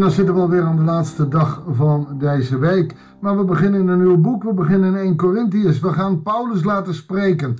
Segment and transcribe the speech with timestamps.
[0.00, 2.94] En dan zitten we alweer aan de laatste dag van deze week.
[3.20, 4.42] Maar we beginnen in een nieuw boek.
[4.42, 5.80] We beginnen in 1 Corinthians.
[5.80, 7.56] We gaan Paulus laten spreken.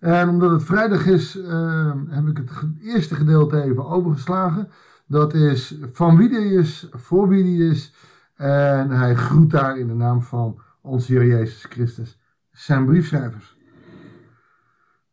[0.00, 2.50] En omdat het vrijdag is, uh, heb ik het
[2.80, 4.68] eerste gedeelte even overgeslagen.
[5.06, 7.94] Dat is van wie die is, voor wie die is.
[8.36, 12.18] En hij groet daar in de naam van onze Heer Jezus Christus
[12.50, 13.56] zijn briefschrijvers.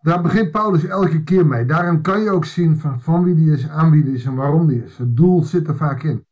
[0.02, 1.65] Daar begint Paulus elke keer mee.
[1.65, 4.36] Daarin kan je ook zien van, van wie die is, aan wie die is en
[4.36, 4.98] waarom die is.
[4.98, 6.25] Het doel zit er vaak in.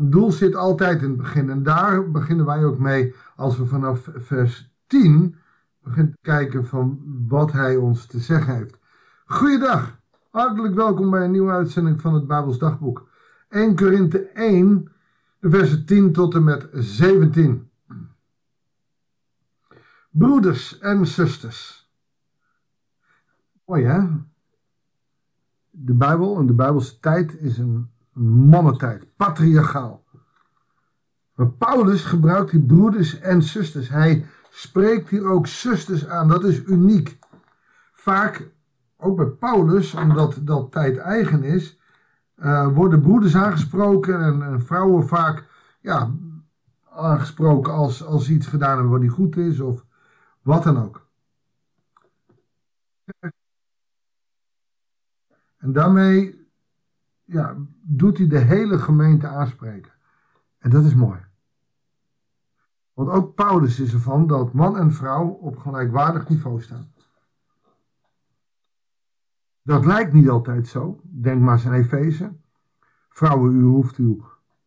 [0.00, 1.50] Het doel zit altijd in het begin.
[1.50, 5.36] En daar beginnen wij ook mee als we vanaf vers 10
[5.82, 8.78] beginnen te kijken van wat hij ons te zeggen heeft.
[9.24, 9.98] Goeiedag.
[10.30, 13.08] Hartelijk welkom bij een nieuwe uitzending van het Bijbels Dagboek.
[13.48, 14.92] 1 Korinthe 1,
[15.38, 17.70] de versen 10 tot en met 17.
[20.10, 21.90] Broeders en zusters.
[23.64, 24.06] Mooi hè?
[25.70, 27.90] De Bijbel en de Bijbelse tijd is een
[28.22, 30.04] mannentijd, patriarchaal.
[31.34, 33.88] Maar Paulus gebruikt die broeders en zusters.
[33.88, 36.28] Hij spreekt hier ook zusters aan.
[36.28, 37.18] Dat is uniek.
[37.92, 38.50] Vaak,
[38.96, 41.78] ook bij Paulus, omdat dat tijd eigen is,
[42.36, 45.44] uh, worden broeders aangesproken en, en, vrouwen vaak
[45.80, 46.10] ja,
[46.90, 49.84] aangesproken als, als iets gedaan hebben wat niet goed is of
[50.42, 51.08] wat dan ook.
[55.58, 56.39] En daarmee
[57.30, 59.92] ja, doet hij de hele gemeente aanspreken.
[60.58, 61.20] En dat is mooi.
[62.92, 66.92] Want ook Paulus is ervan dat man en vrouw op gelijkwaardig niveau staan.
[69.62, 71.00] Dat lijkt niet altijd zo.
[71.02, 72.32] Denk maar eens aan Efeze.
[73.08, 74.24] Vrouwen, u hoeft uw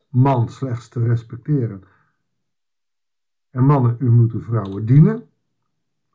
[0.09, 1.83] man slechts te respecteren.
[3.49, 5.29] En mannen, u moet uw vrouwen dienen.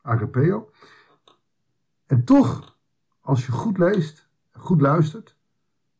[0.03, 0.71] Agapeo.
[2.07, 2.79] En toch,
[3.21, 5.38] als je goed leest, goed luistert,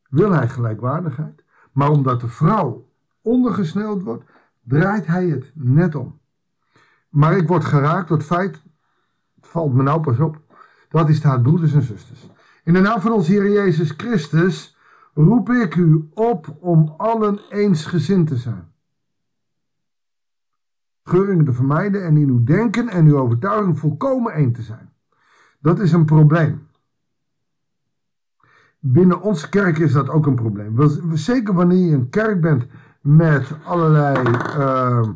[0.09, 1.43] wil hij gelijkwaardigheid.
[1.71, 2.89] Maar omdat de vrouw
[3.21, 4.23] ondergesneeuwd wordt,
[4.63, 6.19] draait hij het net om.
[7.09, 8.61] Maar ik word geraakt door het feit,
[9.35, 10.41] het valt me nou pas op,
[10.89, 12.29] dat hij staat broeders en zusters.
[12.63, 14.77] In de naam van onze Heer Jezus Christus
[15.13, 18.71] roep ik u op om allen eensgezind te zijn.
[21.03, 24.93] Geuringen te vermijden en in uw denken en uw overtuiging volkomen één te zijn.
[25.59, 26.68] Dat is een probleem.
[28.79, 30.75] Binnen onze kerk is dat ook een probleem.
[31.13, 32.65] Zeker wanneer je een kerk bent
[33.01, 35.07] met allerlei uh,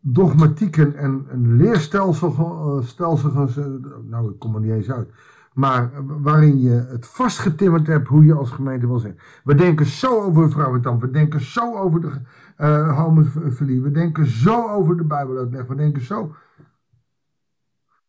[0.00, 3.64] dogmatieken en een leerstelsels, uh,
[4.08, 5.08] nou ik kom er niet eens uit,
[5.54, 5.90] maar
[6.22, 9.18] waarin je het vastgetimmerd hebt hoe je als gemeente wil zijn.
[9.44, 12.10] We denken zo over vrouwentamp, we denken zo over de
[12.58, 16.34] uh, homofilie, we denken zo over de Bijbel uitleg, we denken zo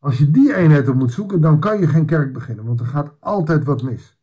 [0.03, 2.85] als je die eenheid op moet zoeken, dan kan je geen kerk beginnen, want er
[2.85, 4.17] gaat altijd wat mis.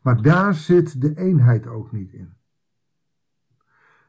[0.00, 2.34] Maar daar zit de eenheid ook niet in.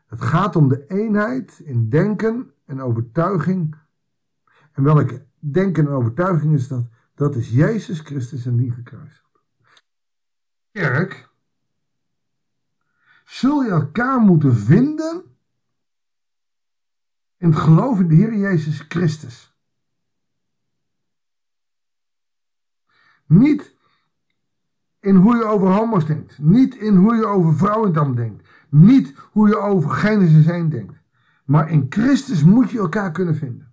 [0.07, 3.75] Het gaat om de eenheid in denken en overtuiging.
[4.72, 6.89] En welke denken en overtuiging is dat?
[7.16, 9.39] Dat is Jezus Christus en die gekruisigd.
[10.72, 11.29] Kerk,
[13.25, 15.23] zul je elkaar moeten vinden
[17.38, 19.47] in het geloof in de Heer Jezus Christus.
[23.27, 23.75] Niet
[24.99, 26.38] in hoe je over homo's denkt.
[26.39, 28.47] Niet in hoe je over vrouwen dan denkt.
[28.69, 30.93] Niet hoe je over Genesis 1 denkt.
[31.45, 33.71] Maar in Christus moet je elkaar kunnen vinden.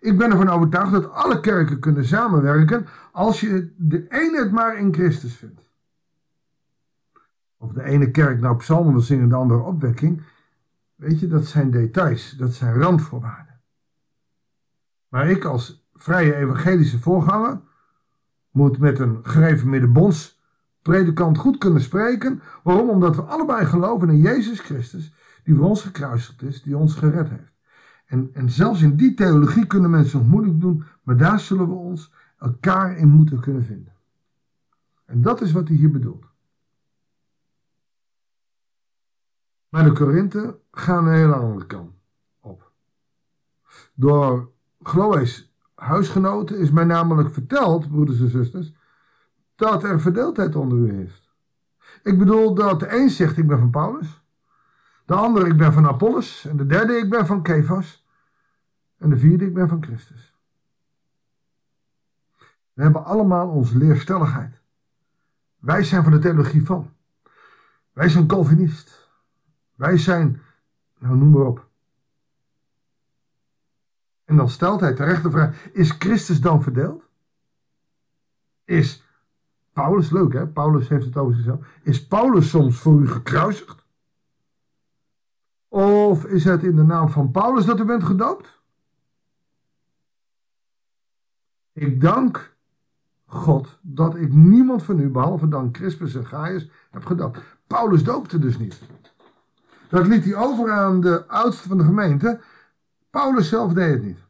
[0.00, 4.94] Ik ben ervan overtuigd dat alle kerken kunnen samenwerken als je de het maar in
[4.94, 5.68] Christus vindt.
[7.56, 10.22] Of de ene kerk nou psalmen wil zingen, de andere opwekking.
[10.94, 13.60] Weet je, dat zijn details, dat zijn randvoorwaarden.
[15.08, 17.60] Maar ik als vrije evangelische voorganger
[18.50, 20.40] moet met een gereformeerde bonds
[20.82, 22.42] predikant goed kunnen spreken.
[22.62, 22.88] Waarom?
[22.88, 25.12] Omdat we allebei geloven in Jezus Christus,
[25.44, 27.52] die voor ons gekruisigd is, die ons gered heeft.
[28.06, 31.74] En, en zelfs in die theologie kunnen mensen nog moeilijk doen, maar daar zullen we
[31.74, 33.92] ons elkaar in moeten kunnen vinden.
[35.04, 36.24] En dat is wat hij hier bedoelt.
[39.68, 41.92] Maar de Korinthe gaan een hele andere kant
[42.40, 42.70] op.
[43.94, 44.50] Door
[44.82, 45.49] Chloe's
[45.80, 48.72] huisgenoten is mij namelijk verteld, broeders en zusters,
[49.54, 51.34] dat er verdeeldheid onder u is.
[52.02, 54.22] Ik bedoel dat de een zegt ik ben van Paulus,
[55.04, 58.06] de ander ik ben van Apollos en de derde ik ben van Kefas
[58.96, 60.34] en de vierde ik ben van Christus.
[62.72, 64.60] We hebben allemaal onze leerstelligheid.
[65.58, 66.92] Wij zijn van de theologie van.
[67.92, 69.08] Wij zijn Calvinist.
[69.74, 70.42] Wij zijn,
[70.98, 71.69] nou noem maar op.
[74.30, 77.02] En dan stelt hij terecht de vraag: is Christus dan verdeeld?
[78.64, 79.04] Is
[79.72, 81.66] Paulus, leuk hè, Paulus heeft het over zichzelf.
[81.82, 83.84] Is Paulus soms voor u gekruisigd?
[85.68, 88.60] Of is het in de naam van Paulus dat u bent gedoopt?
[91.72, 92.56] Ik dank
[93.26, 97.40] God dat ik niemand van u, behalve dan Crispus en Gaius, heb gedoopt.
[97.66, 98.80] Paulus doopte dus niet.
[99.88, 102.40] Dat liet hij over aan de oudste van de gemeente.
[103.10, 104.28] Paulus zelf deed het niet.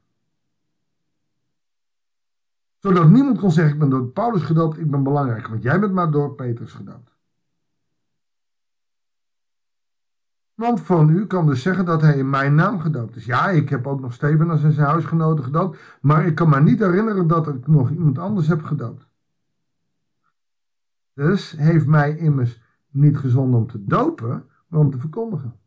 [2.79, 5.47] Zodat niemand kon zeggen, ik ben door Paulus gedoopt, ik ben belangrijk.
[5.47, 7.11] Want jij bent maar door Petrus gedoopt.
[10.55, 13.25] Niemand van u kan dus zeggen dat hij in mijn naam gedoopt is.
[13.25, 15.79] Ja, ik heb ook nog Steven als zijn huisgenoten gedoopt.
[16.01, 19.07] Maar ik kan me niet herinneren dat ik nog iemand anders heb gedoopt.
[21.15, 22.61] Dus heeft mij immers
[22.91, 25.60] niet gezonden om te dopen, maar om te verkondigen.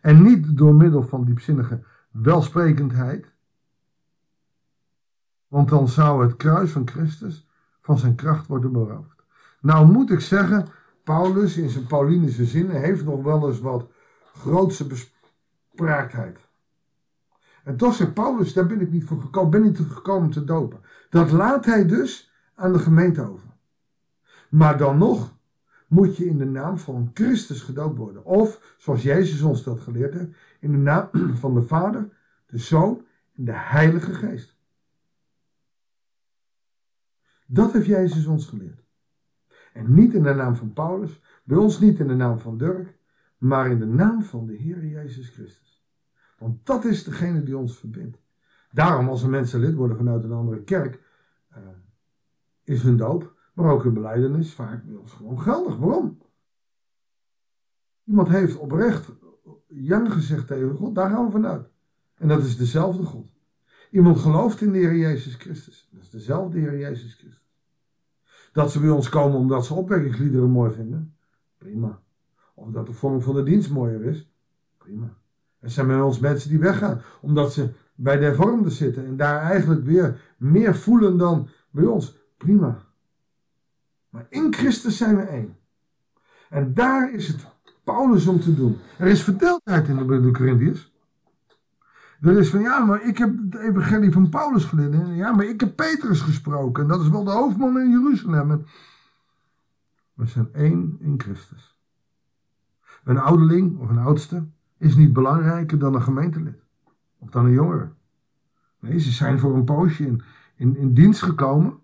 [0.00, 3.32] En niet door middel van diepzinnige welsprekendheid.
[5.48, 7.48] Want dan zou het kruis van Christus
[7.80, 9.22] van zijn kracht worden beroofd.
[9.60, 10.66] Nou moet ik zeggen,
[11.04, 13.86] Paulus in zijn Paulinische zinnen heeft nog wel eens wat
[14.34, 16.48] grootse bespraaktheid.
[17.64, 20.80] En toch zegt Paulus, daar ben ik niet voor ben niet gekomen te dopen.
[21.10, 23.48] Dat laat hij dus aan de gemeente over.
[24.48, 25.38] Maar dan nog
[25.90, 28.24] moet je in de naam van Christus gedoopt worden.
[28.24, 31.08] Of, zoals Jezus ons dat geleerd heeft, in de naam
[31.42, 32.08] van de Vader,
[32.46, 33.06] de Zoon
[33.36, 34.56] en de Heilige Geest.
[37.46, 38.82] Dat heeft Jezus ons geleerd.
[39.72, 42.98] En niet in de naam van Paulus, bij ons niet in de naam van Dirk,
[43.38, 45.84] maar in de naam van de Heer Jezus Christus.
[46.38, 48.18] Want dat is degene die ons verbindt.
[48.72, 51.00] Daarom, als er mensen lid worden vanuit een andere kerk,
[51.52, 51.58] uh,
[52.64, 55.76] is hun doop, maar ook hun beleidenis vaak bij ons gewoon geldig.
[55.76, 56.18] Waarom?
[58.04, 59.12] Iemand heeft oprecht
[59.70, 61.68] ja gezegd tegen God, daar gaan we vanuit.
[62.14, 63.32] En dat is dezelfde God.
[63.90, 65.88] Iemand gelooft in de Heer Jezus Christus.
[65.92, 67.44] Dat is dezelfde Heer Jezus Christus.
[68.52, 71.14] Dat ze bij ons komen omdat ze opwekkingsliederen mooi vinden.
[71.58, 72.00] Prima.
[72.54, 74.30] Of dat de vorm van de dienst mooier is.
[74.78, 75.16] Prima.
[75.58, 79.40] Er zijn bij ons mensen die weggaan omdat ze bij de hervormden zitten en daar
[79.42, 82.16] eigenlijk weer meer voelen dan bij ons.
[82.36, 82.89] Prima.
[84.10, 85.56] Maar in Christus zijn we één.
[86.48, 87.46] En daar is het
[87.84, 88.78] Paulus om te doen.
[88.98, 90.92] Er is verdeeldheid in de, Corinthiërs.
[92.20, 95.14] Er is van, ja, maar ik heb het evangelie van Paulus gelezen.
[95.14, 96.82] Ja, maar ik heb Petrus gesproken.
[96.82, 98.64] En dat is wel de hoofdman in Jeruzalem.
[100.14, 101.78] we zijn één in Christus.
[103.04, 104.46] Een ouderling of een oudste
[104.76, 106.62] is niet belangrijker dan een gemeentelid.
[107.18, 107.92] Of dan een jongere.
[108.78, 110.22] Nee, ze zijn voor een poosje in,
[110.56, 111.78] in, in dienst gekomen.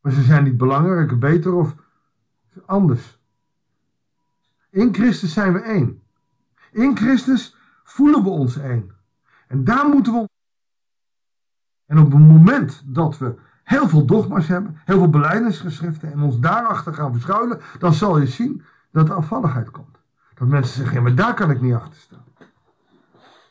[0.00, 1.74] Maar ze zijn niet belangrijker, beter of
[2.66, 3.18] anders.
[4.70, 6.02] In Christus zijn we één.
[6.72, 8.90] In Christus voelen we ons één.
[9.46, 10.28] En daar moeten we.
[11.86, 16.38] En op het moment dat we heel veel dogma's hebben, heel veel beleidingsgeschriften en ons
[16.38, 18.62] daarachter gaan verschuilen, dan zal je zien
[18.92, 19.98] dat er afvalligheid komt.
[20.34, 22.24] Dat mensen zeggen, maar daar kan ik niet achter staan.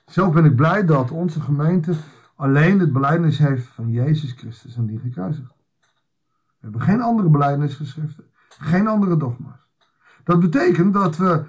[0.05, 1.93] Zelf ben ik blij dat onze gemeente
[2.35, 5.58] alleen het beleidnis heeft van Jezus Christus en die gekruisigd.
[6.59, 9.67] We hebben geen andere beleidingsgeschriften, geen andere dogma's.
[10.23, 11.43] Dat betekent dat we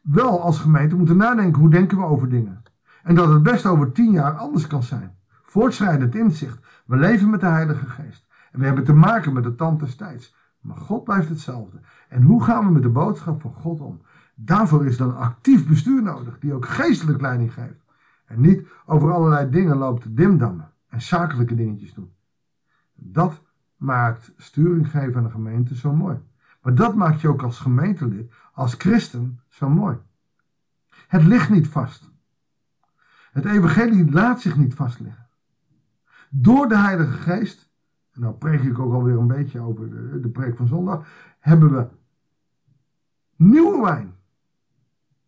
[0.00, 2.62] wel als gemeente moeten nadenken hoe denken we over dingen.
[3.02, 5.16] En dat het best over tien jaar anders kan zijn.
[5.42, 6.58] Voortschrijdend inzicht.
[6.86, 8.26] We leven met de Heilige Geest.
[8.52, 10.34] En we hebben te maken met de tand des tijds.
[10.60, 11.80] Maar God blijft hetzelfde.
[12.08, 14.00] En hoe gaan we met de boodschap van God om?
[14.34, 17.84] Daarvoor is dan actief bestuur nodig, die ook geestelijk leiding geeft.
[18.26, 22.12] En niet over allerlei dingen loopt dimdammen en zakelijke dingetjes doen.
[22.94, 23.42] Dat
[23.84, 26.18] maakt sturing geven aan de gemeente zo mooi.
[26.62, 29.96] Maar dat maakt je ook als gemeentelid, als christen, zo mooi.
[31.06, 32.12] Het ligt niet vast.
[33.32, 35.26] Het evangelie laat zich niet vastleggen.
[36.30, 37.70] Door de Heilige Geest,
[38.12, 41.06] en nou preek ik ook alweer een beetje over de, de preek van zondag,
[41.38, 41.88] hebben we
[43.36, 44.14] nieuwe wijn.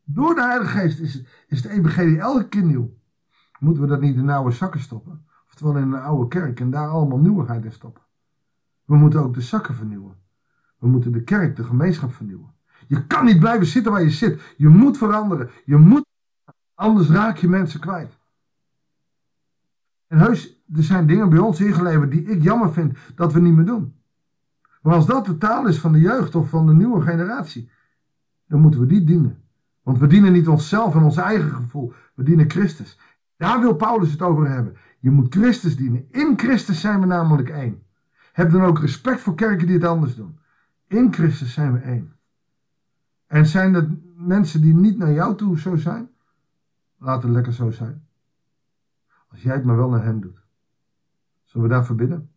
[0.04, 2.94] Door de Heilige Geest is, is het evangelie elke keer nieuw.
[3.58, 5.26] Moeten we dat niet in oude zakken stoppen?
[5.46, 8.05] Oftewel in een oude kerk en daar allemaal nieuwigheid in stoppen.
[8.86, 10.16] We moeten ook de zakken vernieuwen.
[10.78, 12.54] We moeten de kerk, de gemeenschap vernieuwen.
[12.86, 14.54] Je kan niet blijven zitten waar je zit.
[14.56, 15.50] Je moet veranderen.
[15.64, 16.06] Je moet,
[16.74, 18.18] anders raak je mensen kwijt.
[20.06, 23.54] En heus, er zijn dingen bij ons ingeleverd die ik jammer vind dat we niet
[23.54, 23.94] meer doen.
[24.82, 27.70] Maar als dat de taal is van de jeugd of van de nieuwe generatie,
[28.46, 29.42] dan moeten we die dienen.
[29.82, 32.98] Want we dienen niet onszelf en ons eigen gevoel, we dienen Christus.
[33.36, 34.76] Daar wil Paulus het over hebben.
[34.98, 36.06] Je moet Christus dienen.
[36.10, 37.85] In Christus zijn we namelijk één.
[38.36, 40.38] Heb dan ook respect voor kerken die het anders doen.
[40.86, 42.12] In Christus zijn we één.
[43.26, 46.08] En zijn er mensen die niet naar jou toe zo zijn?
[46.98, 48.06] Laat het lekker zo zijn.
[49.28, 50.42] Als jij het maar wel naar hen doet.
[51.44, 52.30] Zullen we daarvoor bidden?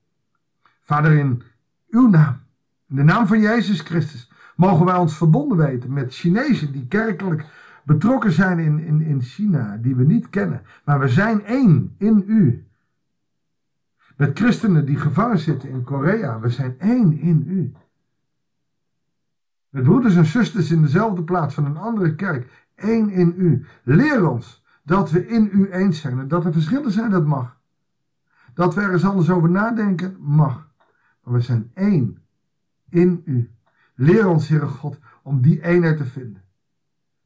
[0.79, 1.41] Vader, in
[1.89, 2.39] uw naam,
[2.88, 7.46] in de naam van Jezus Christus, Mogen wij ons verbonden weten met Chinezen die kerkelijk
[7.84, 10.62] betrokken zijn in, in, in China, die we niet kennen.
[10.84, 12.68] Maar we zijn één in u.
[14.19, 17.73] Met christenen die gevangen zitten in Korea, we zijn één in u.
[19.69, 23.65] Met broeders en zusters in dezelfde plaats van een andere kerk, één in u.
[23.83, 27.57] Leer ons dat we in u eens zijn en dat er verschillen zijn, dat mag.
[28.53, 30.69] Dat we ergens anders over nadenken, mag.
[31.23, 32.17] Maar we zijn één
[32.89, 33.51] in u.
[33.95, 36.43] Leer ons, Heere God, om die eenheid te vinden.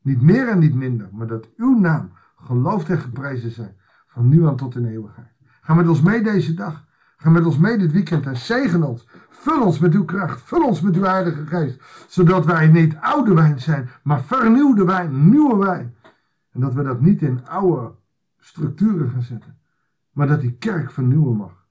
[0.02, 4.48] Niet meer en niet minder, maar dat uw naam geloofd en geprezen zijn, van nu
[4.48, 5.33] aan tot in eeuwigheid.
[5.64, 6.86] Ga met ons mee deze dag.
[7.18, 9.08] Ga met ons mee dit weekend en zegen ons.
[9.30, 10.42] Vul ons met uw kracht.
[10.42, 11.82] Vul ons met uw Heilige Geest.
[12.08, 15.96] Zodat wij niet oude wijn zijn, maar vernieuwde wijn, nieuwe wijn.
[16.52, 17.92] En dat we dat niet in oude
[18.40, 19.58] structuren gaan zetten,
[20.12, 21.66] maar dat die kerk vernieuwen mag.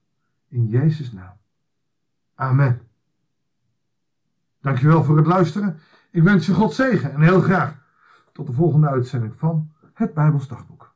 [0.49, 1.37] In Jezus' naam.
[2.35, 2.81] Amen.
[4.61, 5.79] Dankjewel voor het luisteren.
[6.11, 7.77] Ik wens je God zegen en heel graag
[8.33, 10.92] tot de volgende uitzending van het Bijbels Dagboek.